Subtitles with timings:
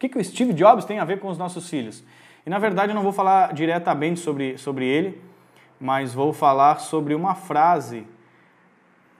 [0.00, 2.02] que, que o Steve Jobs tem a ver com os nossos filhos?
[2.44, 5.22] E na verdade eu não vou falar diretamente sobre, sobre ele,
[5.78, 8.06] mas vou falar sobre uma frase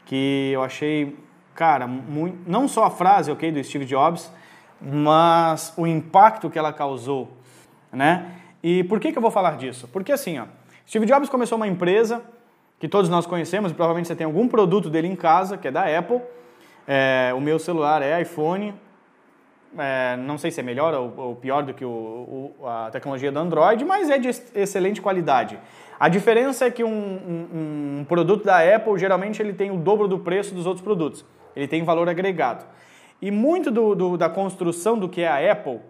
[0.07, 1.17] que eu achei,
[1.55, 4.33] cara, muito, não só a frase, ok, do Steve Jobs,
[4.81, 7.31] mas o impacto que ela causou,
[7.93, 8.37] né?
[8.63, 9.87] E por que, que eu vou falar disso?
[9.93, 10.47] Porque assim, ó,
[10.89, 12.23] Steve Jobs começou uma empresa
[12.79, 15.71] que todos nós conhecemos, e provavelmente você tem algum produto dele em casa, que é
[15.71, 16.21] da Apple.
[16.89, 18.75] É, o meu celular é iPhone,
[19.79, 21.89] é, não sei se é melhor ou, ou pior do que o,
[22.59, 25.59] o, a tecnologia do Android, mas é de excelente qualidade.
[25.99, 30.09] A diferença é que um, um, um, produto da Apple geralmente ele tem o dobro
[30.09, 31.25] do preço dos outros produtos.
[31.55, 32.65] Ele tem valor agregado.
[33.21, 35.81] E muito do, do, da construção do que é a Apple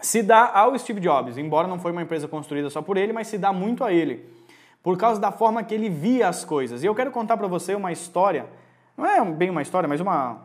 [0.00, 3.26] se dá ao Steve Jobs, embora não foi uma empresa construída só por ele, mas
[3.26, 4.24] se dá muito a ele,
[4.82, 6.82] por causa da forma que ele via as coisas.
[6.82, 8.46] E eu quero contar para você uma história,
[8.96, 10.42] não é bem uma história, mas uma,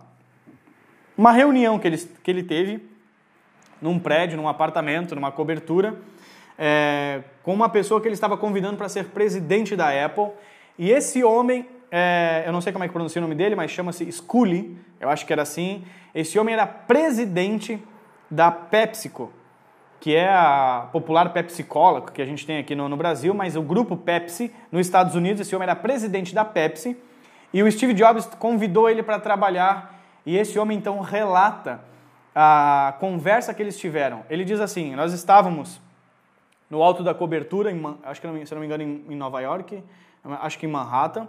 [1.19, 2.81] uma reunião que ele, que ele teve
[3.81, 5.99] num prédio, num apartamento, numa cobertura,
[6.57, 10.29] é, com uma pessoa que ele estava convidando para ser presidente da Apple.
[10.77, 13.69] E esse homem, é, eu não sei como é que pronuncia o nome dele, mas
[13.69, 15.83] chama-se Scully, eu acho que era assim.
[16.15, 17.83] Esse homem era presidente
[18.31, 19.29] da PepsiCo,
[19.99, 23.57] que é a popular Pepsi Cola, que a gente tem aqui no, no Brasil, mas
[23.57, 26.95] o grupo Pepsi, nos Estados Unidos, esse homem era presidente da Pepsi,
[27.53, 31.81] e o Steve Jobs convidou ele para trabalhar e esse homem então relata
[32.33, 34.23] a conversa que eles tiveram.
[34.29, 35.81] Ele diz assim: Nós estávamos
[36.69, 39.83] no alto da cobertura, em, acho que se não me engano em, Nova York,
[40.41, 41.27] acho que em Manhattan,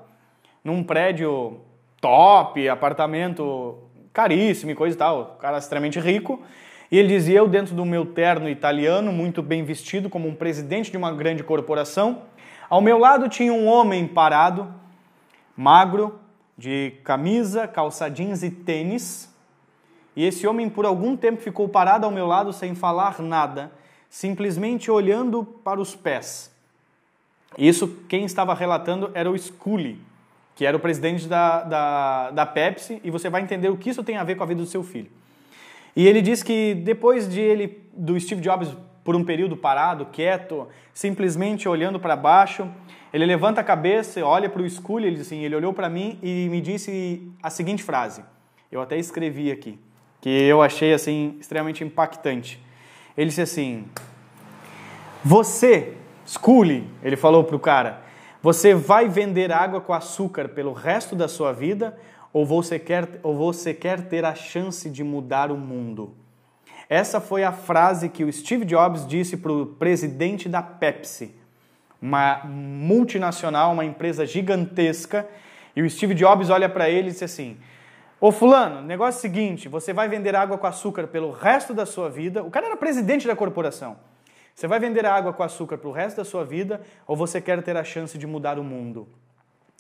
[0.62, 1.60] num prédio
[2.00, 3.78] top, apartamento
[4.12, 6.42] caríssimo e coisa e tal, cara extremamente rico.
[6.90, 10.90] E ele dizia: Eu, dentro do meu terno italiano, muito bem vestido, como um presidente
[10.90, 12.22] de uma grande corporação,
[12.68, 14.72] ao meu lado tinha um homem parado,
[15.56, 16.18] magro,
[16.60, 19.34] de camisa, calça jeans e tênis.
[20.14, 23.72] E esse homem por algum tempo ficou parado ao meu lado sem falar nada,
[24.10, 26.54] simplesmente olhando para os pés.
[27.56, 29.98] Isso quem estava relatando era o Scully,
[30.54, 34.04] que era o presidente da, da, da Pepsi, e você vai entender o que isso
[34.04, 35.10] tem a ver com a vida do seu filho.
[35.96, 40.68] E ele diz que depois de ele, do Steve Jobs por um período parado, quieto,
[40.92, 42.68] simplesmente olhando para baixo,
[43.12, 46.48] ele levanta a cabeça, olha para o escuro, ele, assim, ele olhou para mim e
[46.48, 48.22] me disse a seguinte frase.
[48.70, 49.78] Eu até escrevi aqui,
[50.20, 52.62] que eu achei assim extremamente impactante.
[53.16, 53.84] Ele disse assim:
[55.24, 55.94] Você,
[56.24, 58.00] Scully, ele falou para o cara,
[58.40, 61.98] você vai vender água com açúcar pelo resto da sua vida
[62.32, 66.14] ou você quer, ou você quer ter a chance de mudar o mundo?
[66.88, 71.39] Essa foi a frase que o Steve Jobs disse para o presidente da Pepsi
[72.00, 75.28] uma multinacional, uma empresa gigantesca,
[75.74, 77.58] e o Steve Jobs olha para ele e diz assim:
[78.20, 82.10] Ô fulano, negócio é seguinte, você vai vender água com açúcar pelo resto da sua
[82.10, 82.42] vida.
[82.42, 83.96] O cara era presidente da corporação.
[84.54, 87.76] Você vai vender água com açúcar pelo resto da sua vida ou você quer ter
[87.76, 89.08] a chance de mudar o mundo?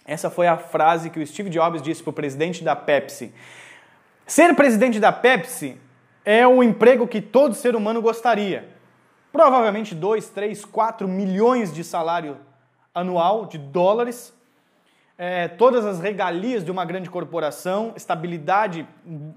[0.06, 3.34] Essa foi a frase que o Steve Jobs disse para o presidente da Pepsi.
[4.26, 5.76] Ser presidente da Pepsi
[6.24, 8.79] é um emprego que todo ser humano gostaria.
[9.32, 12.36] Provavelmente 2, 3, 4 milhões de salário
[12.94, 14.34] anual de dólares,
[15.16, 18.86] é, todas as regalias de uma grande corporação, estabilidade,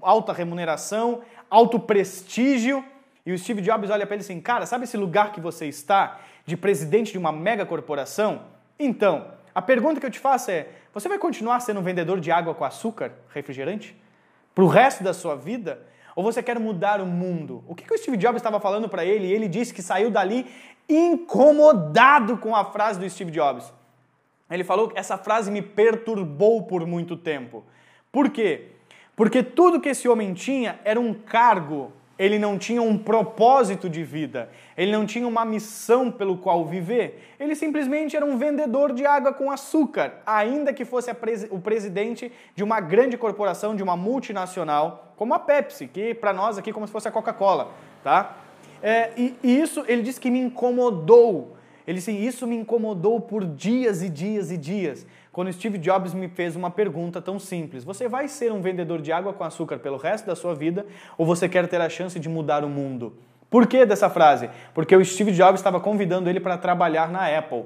[0.00, 2.84] alta remuneração, alto prestígio.
[3.24, 6.18] E o Steve Jobs olha para ele assim: Cara, sabe esse lugar que você está,
[6.44, 8.42] de presidente de uma mega corporação?
[8.78, 12.32] Então, a pergunta que eu te faço é: você vai continuar sendo um vendedor de
[12.32, 13.96] água com açúcar, refrigerante,
[14.54, 15.80] para o resto da sua vida?
[16.14, 17.64] Ou você quer mudar o mundo?
[17.66, 19.26] O que, que o Steve Jobs estava falando para ele?
[19.26, 20.46] E ele disse que saiu dali
[20.88, 23.72] incomodado com a frase do Steve Jobs.
[24.50, 27.64] Ele falou que essa frase me perturbou por muito tempo.
[28.12, 28.68] Por quê?
[29.16, 34.04] Porque tudo que esse homem tinha era um cargo ele não tinha um propósito de
[34.04, 37.34] vida, ele não tinha uma missão pelo qual viver.
[37.38, 42.30] Ele simplesmente era um vendedor de água com açúcar, ainda que fosse pres o presidente
[42.54, 46.72] de uma grande corporação, de uma multinacional, como a Pepsi, que para nós aqui é
[46.72, 48.36] como se fosse a Coca-Cola, tá?
[48.82, 51.56] É, e, e isso ele disse que me incomodou.
[51.86, 56.28] Ele disse, isso me incomodou por dias e dias e dias quando Steve Jobs me
[56.28, 59.96] fez uma pergunta tão simples: Você vai ser um vendedor de água com açúcar pelo
[59.96, 60.86] resto da sua vida
[61.18, 63.18] ou você quer ter a chance de mudar o mundo?
[63.50, 64.48] Por que dessa frase?
[64.72, 67.64] Porque o Steve Jobs estava convidando ele para trabalhar na Apple.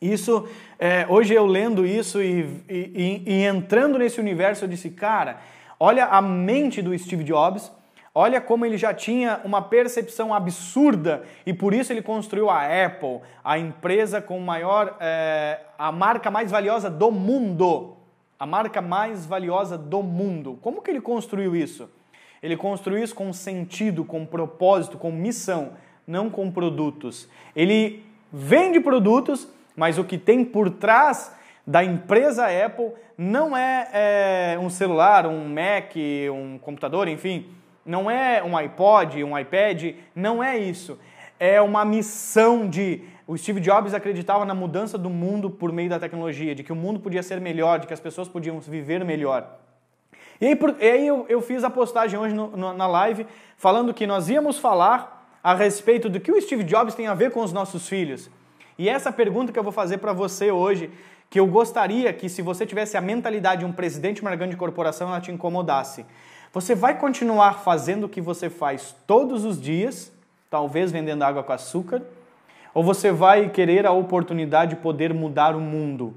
[0.00, 0.48] Isso,
[0.78, 5.38] é, hoje eu lendo isso e, e, e entrando nesse universo, eu disse, cara,
[5.80, 7.72] olha a mente do Steve Jobs
[8.18, 13.20] Olha como ele já tinha uma percepção absurda e por isso ele construiu a Apple,
[13.44, 17.94] a empresa com maior, é, a marca mais valiosa do mundo.
[18.38, 20.58] A marca mais valiosa do mundo.
[20.62, 21.90] Como que ele construiu isso?
[22.42, 25.72] ele construiu isso com sentido, com propósito, com missão,
[26.06, 27.28] não com produtos.
[27.54, 31.34] Ele vende produtos, mas o que tem por trás
[31.66, 33.88] da empresa Apple não é,
[34.54, 35.92] é um celular, um Mac,
[36.32, 37.46] um computador, enfim,
[37.86, 40.98] não é um iPod, um iPad, não é isso.
[41.38, 43.02] É uma missão de.
[43.26, 46.76] O Steve Jobs acreditava na mudança do mundo por meio da tecnologia, de que o
[46.76, 49.58] mundo podia ser melhor, de que as pessoas podiam viver melhor.
[50.40, 53.26] E aí, por, e aí eu, eu, fiz a postagem hoje no, no, na live
[53.56, 57.30] falando que nós íamos falar a respeito do que o Steve Jobs tem a ver
[57.30, 58.30] com os nossos filhos.
[58.78, 60.90] E essa pergunta que eu vou fazer para você hoje,
[61.30, 64.56] que eu gostaria que se você tivesse a mentalidade de um presidente de uma grande
[64.56, 66.04] corporação, ela te incomodasse.
[66.52, 70.12] Você vai continuar fazendo o que você faz todos os dias,
[70.50, 72.02] talvez vendendo água com açúcar,
[72.72, 76.14] ou você vai querer a oportunidade de poder mudar o mundo?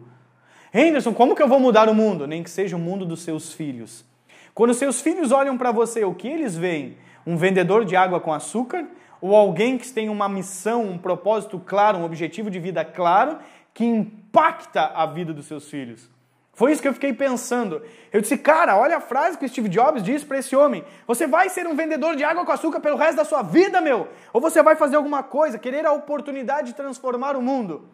[0.73, 2.27] Henderson, como que eu vou mudar o mundo?
[2.27, 4.05] Nem que seja o mundo dos seus filhos.
[4.53, 6.97] Quando seus filhos olham para você, o que eles veem?
[7.25, 8.85] Um vendedor de água com açúcar
[9.21, 13.39] ou alguém que tem uma missão, um propósito claro, um objetivo de vida claro
[13.73, 16.09] que impacta a vida dos seus filhos?
[16.59, 17.81] Foi isso que eu fiquei pensando.
[18.11, 21.25] Eu disse, cara, olha a frase que o Steve Jobs disse para esse homem: Você
[21.25, 24.09] vai ser um vendedor de água com açúcar pelo resto da sua vida, meu?
[24.33, 27.87] Ou você vai fazer alguma coisa, querer a oportunidade de transformar o mundo?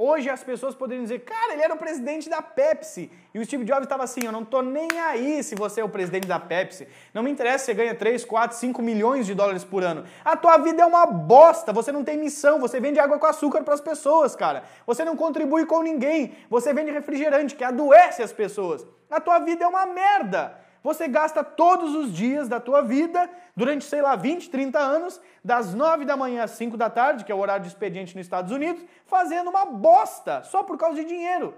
[0.00, 3.10] Hoje as pessoas poderiam dizer, cara, ele era o presidente da Pepsi.
[3.34, 5.88] E o Steve Jobs estava assim, eu não tô nem aí se você é o
[5.88, 6.86] presidente da Pepsi.
[7.12, 10.04] Não me interessa se você ganha 3, 4, 5 milhões de dólares por ano.
[10.24, 13.64] A tua vida é uma bosta, você não tem missão, você vende água com açúcar
[13.64, 14.62] para as pessoas, cara.
[14.86, 18.86] Você não contribui com ninguém, você vende refrigerante que adoece as pessoas.
[19.10, 20.67] A tua vida é uma merda.
[20.82, 25.74] Você gasta todos os dias da tua vida, durante, sei lá, 20, 30 anos, das
[25.74, 28.52] 9 da manhã às 5 da tarde, que é o horário de expediente nos Estados
[28.52, 31.54] Unidos, fazendo uma bosta, só por causa de dinheiro.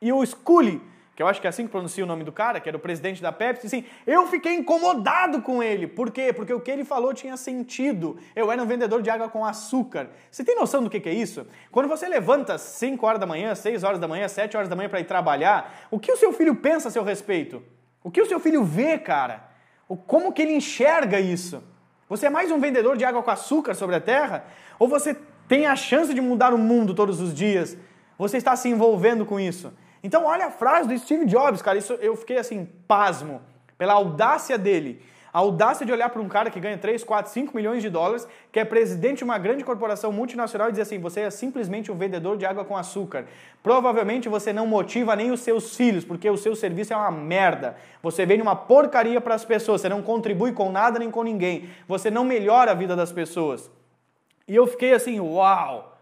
[0.00, 0.82] E o Scully,
[1.14, 2.80] que eu acho que é assim que pronuncia o nome do cara, que era o
[2.80, 5.86] presidente da Pepsi, assim, eu fiquei incomodado com ele.
[5.86, 6.32] Por quê?
[6.32, 8.18] Porque o que ele falou tinha sentido.
[8.34, 10.08] Eu era um vendedor de água com açúcar.
[10.30, 11.46] Você tem noção do que é isso?
[11.70, 14.88] Quando você levanta 5 horas da manhã, 6 horas da manhã, 7 horas da manhã
[14.88, 17.62] para ir trabalhar, o que o seu filho pensa a seu respeito?
[18.02, 19.44] O que o seu filho vê, cara?
[19.88, 21.62] O, como que ele enxerga isso?
[22.08, 24.44] Você é mais um vendedor de água com açúcar sobre a terra?
[24.78, 25.16] Ou você
[25.46, 27.76] tem a chance de mudar o mundo todos os dias?
[28.18, 29.72] Você está se envolvendo com isso?
[30.02, 31.78] Então, olha a frase do Steve Jobs, cara.
[31.78, 33.42] Isso eu fiquei assim, pasmo,
[33.76, 37.56] pela audácia dele a audácia de olhar para um cara que ganha 3, 4, 5
[37.56, 41.20] milhões de dólares, que é presidente de uma grande corporação multinacional e dizer assim: você
[41.20, 43.26] é simplesmente um vendedor de água com açúcar.
[43.62, 47.76] Provavelmente você não motiva nem os seus filhos, porque o seu serviço é uma merda.
[48.02, 51.70] Você vende uma porcaria para as pessoas, você não contribui com nada nem com ninguém.
[51.86, 53.70] Você não melhora a vida das pessoas.
[54.48, 55.96] E eu fiquei assim: uau,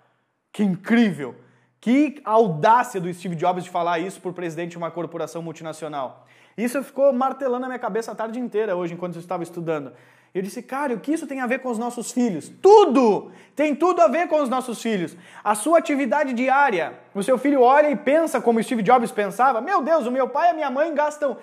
[0.53, 1.35] que incrível!
[1.81, 6.27] Que audácia do Steve Jobs de falar isso por presidente de uma corporação multinacional.
[6.59, 9.93] Isso ficou martelando na minha cabeça a tarde inteira hoje, enquanto eu estava estudando.
[10.35, 12.49] Eu disse, cara, o que isso tem a ver com os nossos filhos?
[12.61, 13.31] Tudo!
[13.55, 15.17] Tem tudo a ver com os nossos filhos.
[15.43, 16.99] A sua atividade diária.
[17.15, 19.61] O seu filho olha e pensa como Steve Jobs pensava.
[19.61, 21.37] Meu Deus, o meu pai e a minha mãe gastam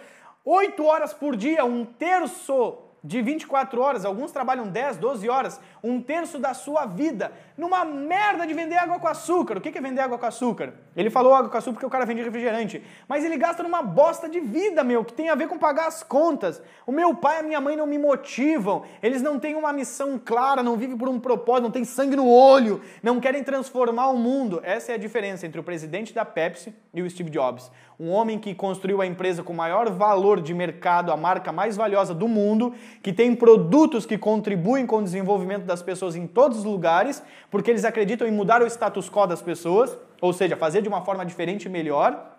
[0.43, 6.01] oito horas por dia, um terço de 24 horas, alguns trabalham 10, 12 horas, um
[6.01, 9.57] terço da sua vida, numa merda de vender água com açúcar.
[9.57, 10.73] O que é vender água com açúcar?
[10.95, 14.27] Ele falou água com açúcar porque o cara vende refrigerante, mas ele gasta numa bosta
[14.27, 16.61] de vida, meu, que tem a ver com pagar as contas.
[16.87, 20.19] O meu pai e a minha mãe não me motivam, eles não têm uma missão
[20.23, 24.17] clara, não vivem por um propósito, não têm sangue no olho, não querem transformar o
[24.17, 24.59] mundo.
[24.63, 27.71] Essa é a diferença entre o presidente da Pepsi e o Steve Jobs.
[27.97, 32.13] Um homem que construiu a empresa com maior valor de mercado, a marca mais valiosa
[32.13, 36.63] do mundo, que tem produtos que contribuem com o desenvolvimento das pessoas em todos os
[36.63, 40.87] lugares, porque eles acreditam em mudar o status quo das pessoas, ou seja, fazer de
[40.87, 42.31] uma forma diferente e melhor.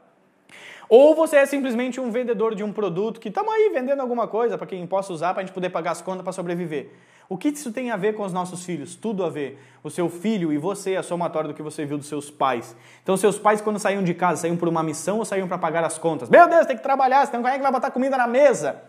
[0.88, 4.56] Ou você é simplesmente um vendedor de um produto que estamos aí vendendo alguma coisa
[4.56, 6.90] para quem possa usar para a gente poder pagar as contas para sobreviver.
[7.28, 8.94] O que isso tem a ver com os nossos filhos?
[8.94, 9.58] Tudo a ver.
[9.82, 12.76] O seu filho e você é a somatória do que você viu dos seus pais.
[13.02, 15.82] Então, seus pais, quando saíam de casa, saíam por uma missão ou saíam para pagar
[15.82, 16.30] as contas?
[16.30, 18.80] Meu Deus, tem que trabalhar, senão quem é que vai botar comida na mesa?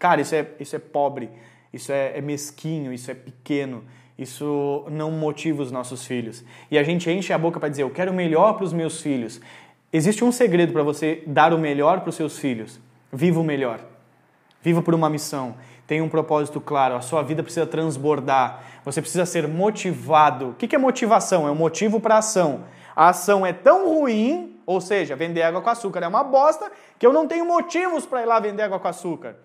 [0.00, 1.30] Cara, isso é, isso é pobre,
[1.76, 3.84] isso é, é mesquinho, isso é pequeno,
[4.18, 6.44] isso não motiva os nossos filhos.
[6.70, 9.00] E a gente enche a boca para dizer, eu quero o melhor para os meus
[9.00, 9.40] filhos.
[9.92, 12.80] Existe um segredo para você dar o melhor para os seus filhos.
[13.12, 13.80] Viva o melhor.
[14.62, 15.54] Viva por uma missão.
[15.86, 16.96] Tenha um propósito claro.
[16.96, 18.62] A sua vida precisa transbordar.
[18.84, 20.48] Você precisa ser motivado.
[20.48, 21.46] O que é motivação?
[21.46, 22.64] É um motivo para ação.
[22.94, 27.06] A ação é tão ruim, ou seja, vender água com açúcar é uma bosta, que
[27.06, 29.36] eu não tenho motivos para ir lá vender água com açúcar.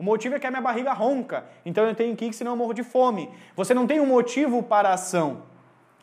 [0.00, 2.56] O motivo é que a minha barriga ronca, então eu tenho que ir, senão eu
[2.56, 3.28] morro de fome.
[3.54, 5.42] Você não tem um motivo para a ação.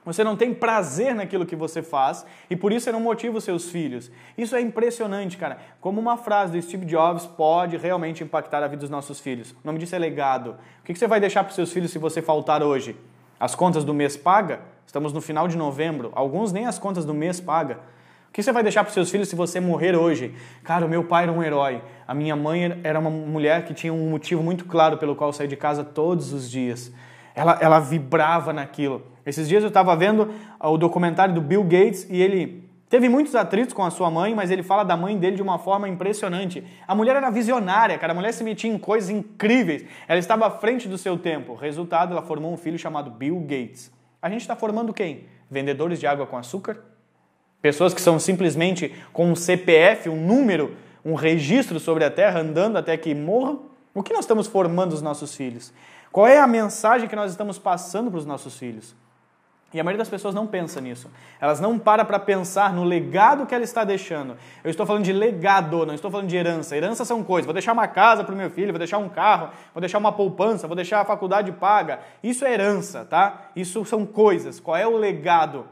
[0.06, 3.44] Você não tem prazer naquilo que você faz e por isso você não motiva os
[3.44, 4.12] seus filhos.
[4.38, 5.58] Isso é impressionante, cara.
[5.82, 9.50] Como uma frase do Steve Jobs pode realmente impactar a vida dos nossos filhos.
[9.51, 10.58] O nome disso é legado.
[10.82, 12.96] O que você vai deixar para os seus filhos se você faltar hoje?
[13.39, 14.60] As contas do mês paga?
[14.86, 16.12] Estamos no final de novembro.
[16.13, 17.80] Alguns nem as contas do mês paga.
[18.30, 20.34] O que você vai deixar para seus filhos se você morrer hoje?
[20.64, 21.82] Cara, o meu pai era um herói.
[22.08, 25.48] A minha mãe era uma mulher que tinha um motivo muito claro pelo qual sair
[25.48, 26.92] de casa todos os dias.
[27.34, 29.04] Ela, ela vibrava naquilo.
[29.26, 33.74] Esses dias eu estava vendo o documentário do Bill Gates e ele teve muitos atritos
[33.74, 36.64] com a sua mãe, mas ele fala da mãe dele de uma forma impressionante.
[36.88, 38.14] A mulher era visionária, cara.
[38.14, 39.84] A mulher se metia em coisas incríveis.
[40.08, 41.56] Ela estava à frente do seu tempo.
[41.56, 43.92] Resultado, ela formou um filho chamado Bill Gates.
[44.22, 45.26] A gente está formando quem?
[45.50, 46.87] Vendedores de água com açúcar?
[47.68, 52.78] Pessoas que são simplesmente com um CPF, um número, um registro sobre a terra, andando
[52.78, 53.64] até que morram?
[53.94, 55.74] O que nós estamos formando os nossos filhos?
[56.10, 58.96] Qual é a mensagem que nós estamos passando para os nossos filhos?
[59.74, 61.12] E a maioria das pessoas não pensa nisso.
[61.42, 64.38] Elas não param para pensar no legado que ela está deixando.
[64.64, 66.78] Eu estou falando de legado, não estou falando de herança.
[66.78, 67.46] Herança são coisas.
[67.46, 70.14] Vou deixar uma casa para o meu filho, vou deixar um carro, vou deixar uma
[70.14, 72.00] poupança, vou deixar a faculdade paga.
[72.24, 73.50] Isso é herança, tá?
[73.58, 74.58] Isso são coisas.
[74.58, 75.66] Qual é o legado?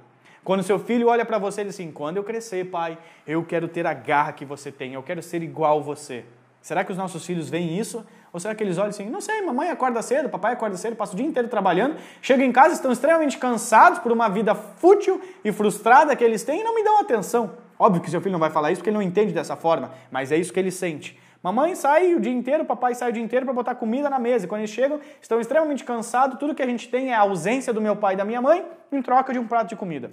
[0.46, 3.68] Quando seu filho olha para você e diz assim: quando eu crescer, pai, eu quero
[3.68, 6.24] ter a garra que você tem, eu quero ser igual você.
[6.62, 8.06] Será que os nossos filhos veem isso?
[8.32, 11.14] Ou será que eles olham assim, não sei, mamãe acorda cedo, papai acorda cedo, passa
[11.14, 15.52] o dia inteiro trabalhando, chega em casa, estão extremamente cansados por uma vida fútil e
[15.52, 17.52] frustrada que eles têm e não me dão atenção.
[17.80, 20.32] Óbvio que seu filho não vai falar isso porque ele não entende dessa forma, mas
[20.32, 21.18] é isso que ele sente.
[21.46, 24.46] Mamãe sai o dia inteiro, papai sai o dia inteiro para botar comida na mesa.
[24.46, 27.72] E quando eles chegam, estão extremamente cansados, tudo que a gente tem é a ausência
[27.72, 30.12] do meu pai e da minha mãe em troca de um prato de comida.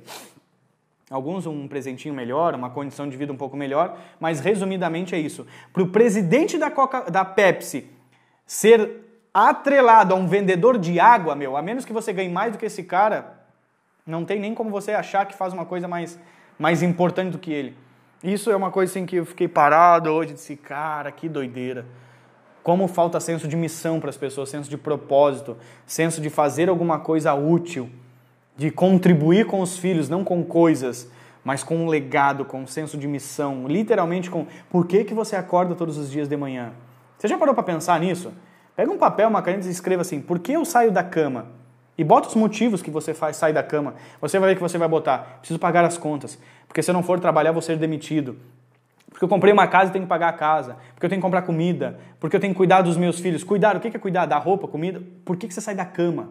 [1.10, 5.46] Alguns um presentinho melhor, uma condição de vida um pouco melhor, mas resumidamente é isso.
[5.72, 7.88] Para o presidente da, Coca, da Pepsi
[8.46, 9.00] ser
[9.32, 12.66] atrelado a um vendedor de água, meu, a menos que você ganhe mais do que
[12.66, 13.40] esse cara,
[14.06, 16.20] não tem nem como você achar que faz uma coisa mais,
[16.58, 17.74] mais importante do que ele.
[18.22, 21.84] Isso é uma coisa assim que eu fiquei parado hoje, disse, cara, que doideira.
[22.62, 27.00] Como falta senso de missão para as pessoas, senso de propósito, senso de fazer alguma
[27.00, 27.90] coisa útil,
[28.56, 31.10] de contribuir com os filhos, não com coisas,
[31.42, 35.34] mas com um legado, com um senso de missão, literalmente com por que, que você
[35.34, 36.72] acorda todos os dias de manhã?
[37.18, 38.32] Você já parou para pensar nisso?
[38.76, 41.46] Pega um papel, uma caneta e escreva assim: por que eu saio da cama?
[41.96, 43.94] E bota os motivos que você faz sair da cama.
[44.20, 46.38] Você vai ver que você vai botar: preciso pagar as contas.
[46.66, 48.36] Porque se eu não for trabalhar, vou ser demitido.
[49.10, 50.76] Porque eu comprei uma casa e tenho que pagar a casa.
[50.94, 52.00] Porque eu tenho que comprar comida.
[52.18, 53.44] Porque eu tenho que cuidar dos meus filhos.
[53.44, 54.24] Cuidar, o que é cuidar?
[54.24, 55.02] Da roupa, comida?
[55.24, 56.30] Por que você sai da cama?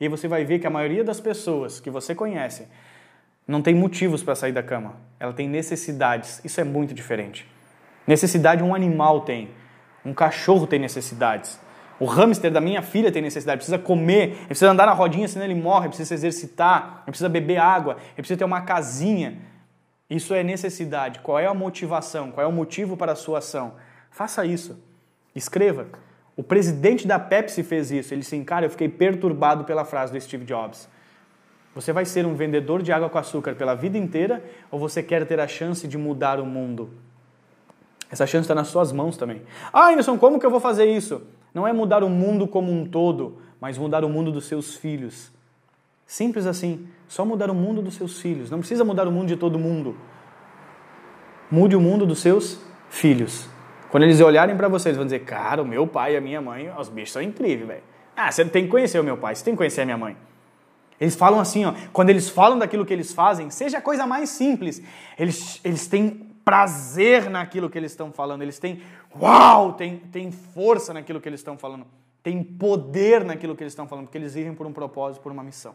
[0.00, 2.66] E aí você vai ver que a maioria das pessoas que você conhece
[3.46, 4.94] não tem motivos para sair da cama.
[5.18, 6.40] Ela tem necessidades.
[6.42, 7.46] Isso é muito diferente.
[8.06, 9.50] Necessidade um animal tem.
[10.04, 11.60] Um cachorro tem necessidades.
[12.00, 15.54] O hamster da minha filha tem necessidade, precisa comer, precisa andar na rodinha, senão ele
[15.54, 19.36] morre, precisa se exercitar, precisa beber água, ele precisa ter uma casinha.
[20.08, 21.20] Isso é necessidade.
[21.20, 22.32] Qual é a motivação?
[22.32, 23.74] Qual é o motivo para a sua ação?
[24.10, 24.82] Faça isso.
[25.36, 25.88] Escreva.
[26.34, 28.14] O presidente da Pepsi fez isso.
[28.14, 30.88] Ele disse: Cara, eu fiquei perturbado pela frase do Steve Jobs.
[31.74, 35.26] Você vai ser um vendedor de água com açúcar pela vida inteira ou você quer
[35.26, 36.90] ter a chance de mudar o mundo?
[38.10, 39.42] Essa chance está nas suas mãos também.
[39.70, 41.22] Ah, Anderson, como que eu vou fazer isso?
[41.54, 45.32] Não é mudar o mundo como um todo, mas mudar o mundo dos seus filhos.
[46.06, 46.86] Simples assim.
[47.08, 48.50] Só mudar o mundo dos seus filhos.
[48.50, 49.96] Não precisa mudar o mundo de todo mundo.
[51.50, 53.48] Mude o mundo dos seus filhos.
[53.90, 56.72] Quando eles olharem para vocês, vão dizer: Cara, o meu pai e a minha mãe,
[56.78, 57.82] os bichos são incríveis, velho.
[58.16, 60.16] Ah, você tem que conhecer o meu pai, você tem que conhecer a minha mãe.
[61.00, 64.28] Eles falam assim, ó, quando eles falam daquilo que eles fazem, seja a coisa mais
[64.28, 64.82] simples,
[65.18, 68.82] eles, eles têm prazer naquilo que eles estão falando, eles têm,
[69.20, 71.86] uau, tem, tem força naquilo que eles estão falando,
[72.22, 75.42] tem poder naquilo que eles estão falando, porque eles vivem por um propósito, por uma
[75.42, 75.74] missão.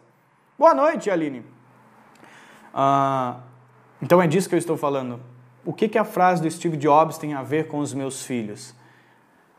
[0.58, 1.44] Boa noite, Aline.
[2.74, 3.40] Ah,
[4.02, 5.20] então é disso que eu estou falando.
[5.64, 8.76] O que, que a frase do Steve Jobs tem a ver com os meus filhos?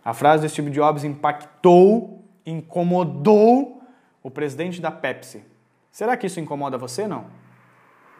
[0.04, 3.82] A frase do Steve Jobs impactou, incomodou
[4.22, 5.44] o presidente da Pepsi.
[5.90, 7.26] Será que isso incomoda você, não?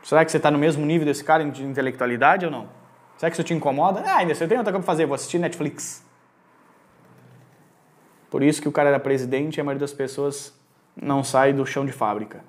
[0.06, 2.68] Será que você está no mesmo nível desse cara de intelectualidade ou não?
[3.16, 4.04] Será que isso te incomoda?
[4.06, 6.06] Ah, ainda você tem outra coisa para fazer, vou assistir Netflix.
[8.30, 10.54] Por isso que o cara era presidente e a maioria das pessoas
[10.94, 12.44] não sai do chão de fábrica.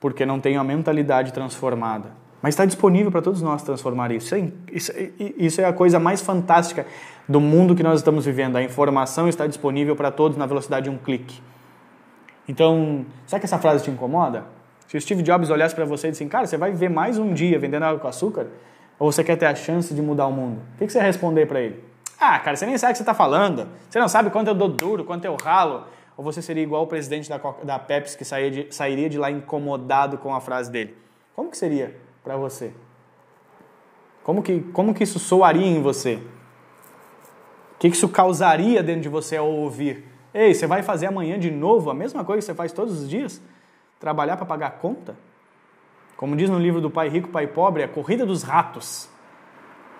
[0.00, 2.10] Porque não tem a mentalidade transformada.
[2.42, 4.34] Mas está disponível para todos nós transformar isso.
[4.72, 6.84] Isso é, isso é a coisa mais fantástica
[7.28, 8.56] do mundo que nós estamos vivendo.
[8.56, 11.40] A informação está disponível para todos na velocidade de um clique.
[12.48, 14.44] Então, será que essa frase te incomoda?
[14.90, 17.32] Se o Steve Jobs olhasse para você e dissesse, cara, você vai viver mais um
[17.32, 18.48] dia vendendo água com açúcar?
[18.98, 20.60] Ou você quer ter a chance de mudar o mundo?
[20.74, 21.84] O que você ia responder para ele?
[22.18, 23.68] Ah, cara, você nem sabe o que você está falando.
[23.88, 25.84] Você não sabe quanto eu dou duro, quanto eu ralo.
[26.16, 29.30] Ou você seria igual o presidente da, da Pepsi que sairia de, sairia de lá
[29.30, 30.96] incomodado com a frase dele?
[31.36, 31.94] Como que seria
[32.24, 32.72] para você?
[34.24, 36.16] Como que, como que isso soaria em você?
[37.76, 40.04] O que isso causaria dentro de você ao ouvir?
[40.34, 43.08] Ei, você vai fazer amanhã de novo a mesma coisa que você faz todos os
[43.08, 43.40] dias?
[44.00, 45.14] Trabalhar para pagar a conta?
[46.16, 49.08] Como diz no livro do Pai Rico, Pai Pobre, a corrida dos ratos.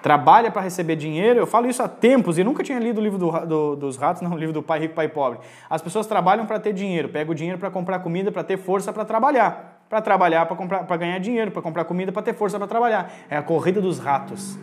[0.03, 1.39] Trabalha para receber dinheiro.
[1.39, 4.23] Eu falo isso há tempos e nunca tinha lido o livro do, do, dos ratos,
[4.27, 5.39] não, o livro do Pai Rico, Pai Pobre.
[5.69, 8.93] As pessoas trabalham para ter dinheiro, pegam o dinheiro para comprar comida, para ter força
[8.93, 13.13] para trabalhar para trabalhar, para ganhar dinheiro, para comprar comida, para ter força para trabalhar.
[13.29, 14.57] É a corrida dos ratos.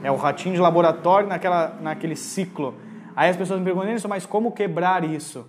[0.00, 2.76] É o ratinho de laboratório naquela, naquele ciclo.
[3.16, 5.44] Aí as pessoas me perguntam, mas como quebrar isso?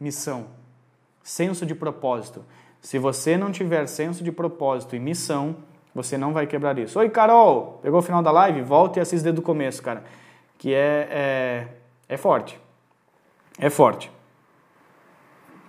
[0.00, 0.48] Missão.
[1.22, 2.44] Senso de propósito.
[2.80, 5.56] Se você não tiver senso de propósito e missão,
[5.94, 6.98] você não vai quebrar isso.
[6.98, 7.80] Oi, Carol!
[7.82, 8.62] Pegou o final da live?
[8.62, 10.04] Volta e assiste desde o começo, cara.
[10.58, 11.68] Que é, é,
[12.08, 12.60] é forte.
[13.58, 14.10] É forte.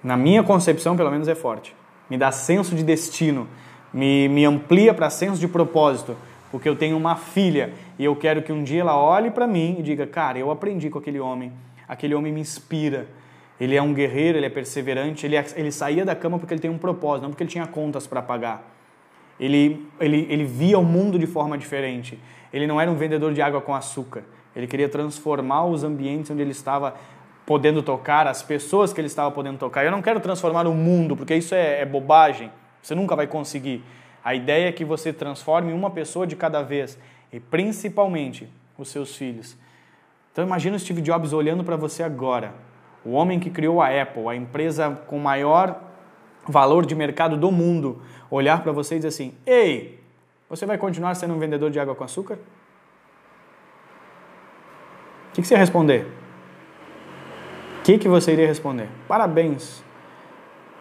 [0.03, 1.75] Na minha concepção, pelo menos, é forte
[2.09, 3.47] me dá senso de destino,
[3.93, 6.15] me, me amplia para senso de propósito,
[6.51, 9.77] porque eu tenho uma filha e eu quero que um dia ela olhe para mim
[9.79, 11.51] e diga: Cara, eu aprendi com aquele homem,
[11.87, 13.07] aquele homem me inspira.
[13.59, 16.69] Ele é um guerreiro, ele é perseverante, ele, ele saía da cama porque ele tem
[16.69, 18.75] um propósito, não porque ele tinha contas para pagar.
[19.39, 22.19] Ele, ele, ele via o mundo de forma diferente.
[22.51, 24.23] Ele não era um vendedor de água com açúcar.
[24.55, 26.95] Ele queria transformar os ambientes onde ele estava
[27.45, 29.85] podendo tocar, as pessoas que ele estava podendo tocar.
[29.85, 32.51] Eu não quero transformar o mundo, porque isso é, é bobagem.
[32.81, 33.83] Você nunca vai conseguir.
[34.23, 36.97] A ideia é que você transforme uma pessoa de cada vez,
[37.31, 39.55] e principalmente os seus filhos.
[40.31, 42.53] Então imagina o Steve Jobs olhando para você agora,
[43.07, 45.81] o homem que criou a Apple, a empresa com maior
[46.47, 49.99] valor de mercado do mundo, olhar para você e dizer assim: "Ei,
[50.49, 52.37] você vai continuar sendo um vendedor de água com açúcar?"
[55.29, 56.17] O que você ia responder?
[57.87, 58.89] que, que você iria responder?
[59.07, 59.81] Parabéns.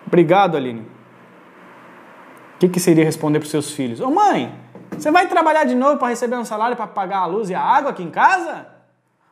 [0.05, 0.81] Obrigado, Aline.
[0.81, 4.01] O que, que você iria responder para os seus filhos?
[4.01, 4.53] Ô mãe,
[4.91, 7.61] você vai trabalhar de novo para receber um salário para pagar a luz e a
[7.61, 8.67] água aqui em casa?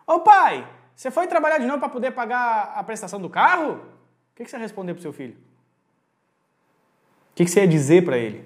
[0.07, 3.73] Ô pai, você foi trabalhar de novo para poder pagar a prestação do carro?
[3.73, 5.35] O que, que você ia responder para seu filho?
[7.33, 8.45] O que, que você ia dizer para ele?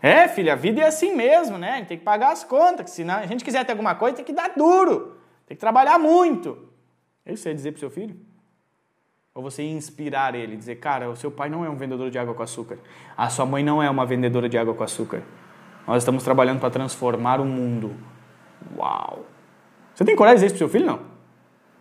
[0.00, 1.72] É, filho, a vida é assim mesmo, né?
[1.72, 4.24] A gente tem que pagar as contas, se a gente quiser ter alguma coisa, tem
[4.24, 6.68] que dar duro, tem que trabalhar muito.
[7.26, 8.16] É isso que você ia dizer para seu filho?
[9.34, 12.34] Ou você inspirar ele, dizer, cara, o seu pai não é um vendedor de água
[12.34, 12.78] com açúcar.
[13.16, 15.22] A sua mãe não é uma vendedora de água com açúcar.
[15.86, 17.94] Nós estamos trabalhando para transformar o mundo.
[18.76, 19.24] Uau!
[19.94, 21.07] Você tem coragem de dizer isso pro seu filho, não?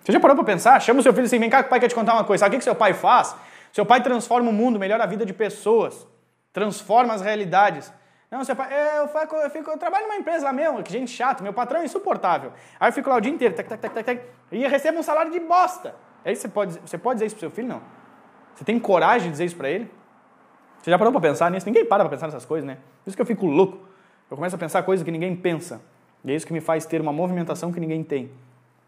[0.07, 0.81] Você já parou para pensar?
[0.81, 2.45] Chama o seu filho assim, vem cá que o pai quer te contar uma coisa.
[2.45, 3.35] Sabe o que, que seu pai faz?
[3.73, 6.07] Seu pai transforma o mundo, melhora a vida de pessoas,
[6.53, 7.91] transforma as realidades.
[8.31, 11.11] Não, seu pai, eu, eu, eu, fico, eu trabalho numa empresa lá mesmo, que gente
[11.11, 12.53] chata, meu patrão é insuportável.
[12.79, 15.03] Aí eu fico lá o dia inteiro, tac, tac, tac, tac, tac, e recebo um
[15.03, 15.93] salário de bosta.
[16.23, 17.67] Aí você pode, você pode dizer isso pro seu filho?
[17.67, 17.81] Não.
[18.55, 19.91] Você tem coragem de dizer isso para ele?
[20.81, 21.65] Você já parou para pensar nisso?
[21.65, 22.77] Ninguém para para pensar nessas coisas, né?
[23.03, 23.77] Por isso que eu fico louco.
[24.31, 25.81] Eu começo a pensar coisas que ninguém pensa.
[26.23, 28.31] E é isso que me faz ter uma movimentação que ninguém tem.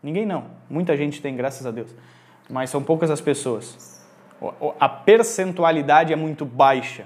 [0.01, 0.45] Ninguém não.
[0.69, 1.93] Muita gente tem, graças a Deus.
[2.49, 3.99] Mas são poucas as pessoas.
[4.79, 7.05] A percentualidade é muito baixa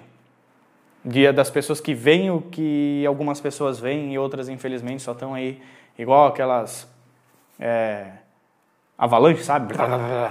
[1.34, 5.62] das pessoas que veem o que algumas pessoas veem e outras, infelizmente, só estão aí
[5.98, 6.88] igual aquelas.
[7.60, 8.12] É,
[8.98, 9.74] avalanche, sabe?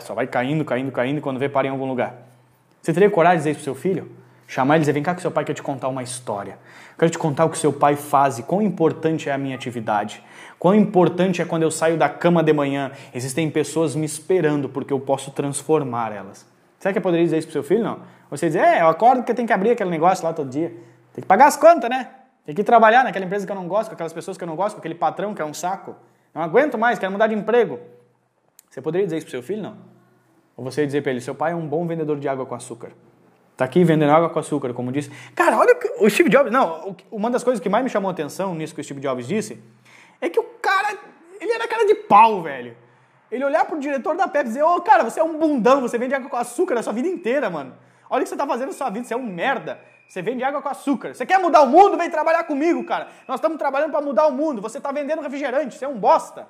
[0.00, 2.14] Só vai caindo, caindo, caindo quando vê, para em algum lugar.
[2.80, 4.10] Você teria coragem de dizer isso pro seu filho?
[4.52, 6.58] Chamar e dizer, vem cá que seu pai quer te contar uma história.
[6.98, 10.22] quero te contar o que seu pai faz e quão importante é a minha atividade.
[10.58, 12.92] Quão importante é quando eu saio da cama de manhã.
[13.14, 16.46] Existem pessoas me esperando porque eu posso transformar elas.
[16.78, 17.82] Será que eu poderia dizer isso pro seu filho?
[17.82, 18.00] Não.
[18.28, 20.68] Você dizer, é, eu acordo porque tem que abrir aquele negócio lá todo dia.
[21.14, 22.10] Tem que pagar as contas, né?
[22.44, 24.54] Tem que trabalhar naquela empresa que eu não gosto, com aquelas pessoas que eu não
[24.54, 25.96] gosto, com aquele patrão que é um saco.
[26.34, 27.80] Não aguento mais, quero mudar de emprego.
[28.68, 29.62] Você poderia dizer isso para seu filho?
[29.62, 29.78] Não.
[30.58, 32.92] Ou você dizer para ele: seu pai é um bom vendedor de água com açúcar.
[33.56, 35.10] Tá aqui vendendo água com açúcar, como disse.
[35.34, 36.50] Cara, olha o Steve Jobs.
[36.50, 39.26] Não, uma das coisas que mais me chamou a atenção nisso que o Steve Jobs
[39.26, 39.62] disse
[40.20, 40.96] é que o cara,
[41.40, 42.76] ele era cara de pau, velho.
[43.30, 45.80] Ele olhar pro diretor da Pepsi e dizer: Ô, oh, cara, você é um bundão,
[45.80, 47.74] você vende água com açúcar a sua vida inteira, mano.
[48.08, 49.80] Olha o que você tá fazendo na sua vida, você é um merda.
[50.06, 51.14] Você vende água com açúcar.
[51.14, 51.96] Você quer mudar o mundo?
[51.96, 53.08] Vem trabalhar comigo, cara.
[53.26, 54.60] Nós estamos trabalhando para mudar o mundo.
[54.60, 56.46] Você tá vendendo refrigerante, você é um bosta.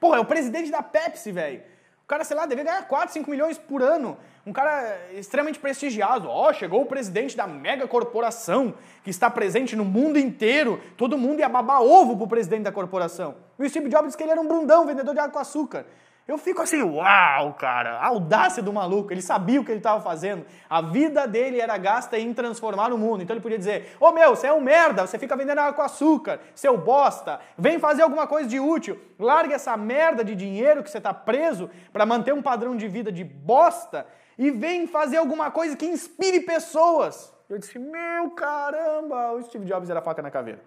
[0.00, 1.62] Porra, é o presidente da Pepsi, velho.
[2.04, 4.18] O cara, sei lá, deve ganhar 4, 5 milhões por ano.
[4.46, 6.28] Um cara extremamente prestigiado.
[6.28, 10.78] Ó, oh, chegou o presidente da mega corporação que está presente no mundo inteiro.
[10.98, 13.36] Todo mundo ia babar ovo pro presidente da corporação.
[13.58, 15.86] E o Steve Jobs disse que ele era um bundão, vendedor de água com açúcar.
[16.26, 20.00] Eu fico assim, uau, cara, a audácia do maluco, ele sabia o que ele estava
[20.00, 20.46] fazendo.
[20.70, 23.22] A vida dele era gasta em transformar o mundo.
[23.22, 25.74] Então ele podia dizer: Ô oh, meu, você é um merda, você fica vendendo água
[25.74, 30.82] com açúcar, seu bosta, vem fazer alguma coisa de útil, larga essa merda de dinheiro
[30.82, 34.06] que você está preso para manter um padrão de vida de bosta
[34.38, 37.34] e vem fazer alguma coisa que inspire pessoas.
[37.50, 40.60] Eu disse, meu caramba, o Steve Jobs era faca na caveira.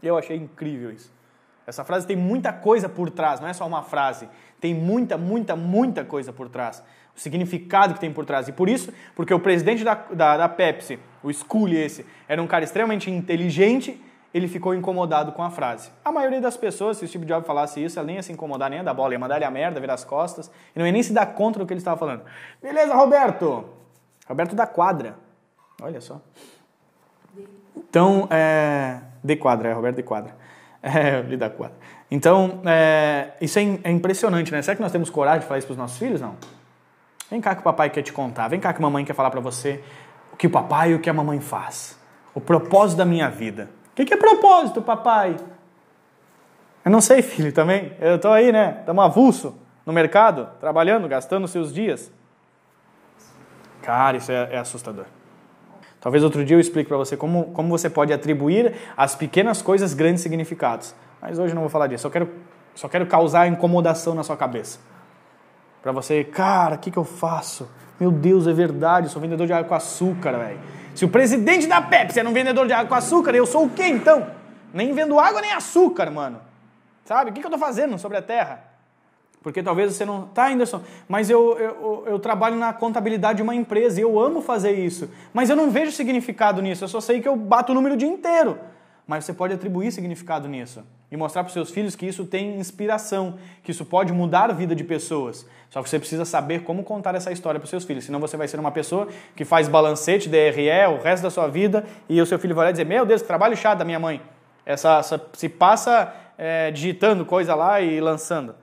[0.00, 1.12] Eu achei incrível isso.
[1.70, 4.28] Essa frase tem muita coisa por trás, não é só uma frase.
[4.60, 6.82] Tem muita, muita, muita coisa por trás.
[7.16, 8.48] O significado que tem por trás.
[8.48, 12.46] E por isso, porque o presidente da, da, da Pepsi, o Scully esse, era um
[12.48, 14.02] cara extremamente inteligente,
[14.34, 15.90] ele ficou incomodado com a frase.
[16.04, 18.68] A maioria das pessoas, se o Steve Jobs falasse isso, ela nem ia se incomodar,
[18.68, 20.92] nem ia dar bola, ia mandar ele a merda, virar as costas, e não ia
[20.92, 22.22] nem se dar conta do que ele estava falando.
[22.60, 23.64] Beleza, Roberto?
[24.26, 25.16] Roberto da Quadra.
[25.80, 26.20] Olha só.
[27.76, 29.00] Então, é...
[29.22, 30.34] De Quadra, é Roberto de Quadra.
[30.82, 31.76] É, ali da Quadra.
[32.10, 33.32] Então, é...
[33.38, 34.62] isso é, é impressionante, né?
[34.62, 36.20] Será que nós temos coragem de falar isso para os nossos filhos?
[36.22, 36.36] Não.
[37.30, 39.30] Vem cá que o papai quer te contar, vem cá que a mamãe quer falar
[39.30, 39.84] para você
[40.32, 41.98] o que o papai e o que a mamãe faz.
[42.34, 43.68] O propósito da minha vida.
[43.92, 45.36] O que, que é propósito, papai?
[46.84, 47.92] Eu não sei, filho, também.
[48.00, 48.78] Eu estou aí, né?
[48.80, 52.10] Estamos avulso no mercado, trabalhando, gastando seus dias.
[53.82, 55.04] Cara, isso é, é assustador.
[56.00, 59.92] Talvez outro dia eu explique para você como, como você pode atribuir às pequenas coisas
[59.92, 60.94] grandes significados.
[61.20, 62.02] Mas hoje não vou falar disso.
[62.02, 62.30] Só quero,
[62.74, 64.78] só quero causar incomodação na sua cabeça.
[65.82, 67.68] Para você, cara, o que, que eu faço?
[67.98, 70.58] Meu Deus, é verdade, eu sou vendedor de água com açúcar, velho.
[70.94, 73.70] Se o presidente da Pepsi era um vendedor de água com açúcar, eu sou o
[73.70, 74.26] quê então?
[74.72, 76.40] Nem vendo água nem açúcar, mano.
[77.04, 77.30] Sabe?
[77.30, 78.69] O que, que eu estou fazendo sobre a terra?
[79.42, 80.26] Porque talvez você não.
[80.26, 84.42] Tá, Anderson, mas eu, eu, eu trabalho na contabilidade de uma empresa e eu amo
[84.42, 85.10] fazer isso.
[85.32, 87.98] Mas eu não vejo significado nisso, eu só sei que eu bato o número o
[87.98, 88.58] dia inteiro.
[89.06, 92.60] Mas você pode atribuir significado nisso e mostrar para os seus filhos que isso tem
[92.60, 95.44] inspiração, que isso pode mudar a vida de pessoas.
[95.68, 98.36] Só que você precisa saber como contar essa história para os seus filhos, senão você
[98.36, 102.26] vai ser uma pessoa que faz balancete, DRE, o resto da sua vida e o
[102.26, 104.20] seu filho vai lá dizer: Meu Deus, que trabalho chato da minha mãe.
[104.64, 108.54] Essa, essa se passa é, digitando coisa lá e lançando.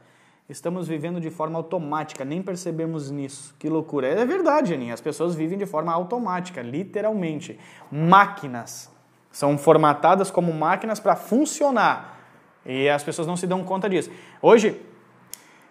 [0.49, 3.53] Estamos vivendo de forma automática, nem percebemos nisso.
[3.59, 4.07] Que loucura.
[4.07, 7.59] É verdade, Janinha, as pessoas vivem de forma automática, literalmente.
[7.91, 8.89] Máquinas
[9.29, 12.17] são formatadas como máquinas para funcionar.
[12.65, 14.09] E as pessoas não se dão conta disso.
[14.41, 14.81] Hoje,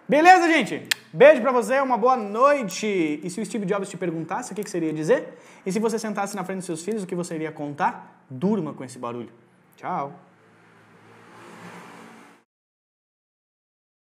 [0.07, 0.87] beleza, gente?
[1.11, 3.19] Beijo para você, uma boa noite.
[3.23, 5.39] E se o Steve Jobs te perguntasse, o que, que iria dizer?
[5.65, 8.23] E se você sentasse na frente dos seus filhos, o que você iria contar?
[8.29, 9.31] Durma com esse barulho.
[9.75, 10.26] Tchau.